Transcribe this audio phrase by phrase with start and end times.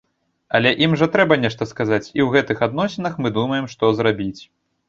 [0.59, 4.41] Але ім жа трэба нешта сказаць, і ў гэтых адносінах мы думаем, што зрабіць.